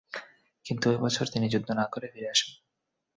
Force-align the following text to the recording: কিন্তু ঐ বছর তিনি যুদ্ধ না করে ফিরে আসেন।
কিন্তু 0.65 0.85
ঐ 0.89 0.97
বছর 0.97 1.25
তিনি 1.27 1.47
যুদ্ধ 1.49 1.69
না 1.71 1.85
করে 1.85 2.07
ফিরে 2.07 2.29
আসেন। 2.29 2.51